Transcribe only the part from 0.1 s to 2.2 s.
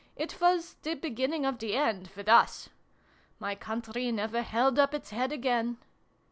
It was' the beginning of the end"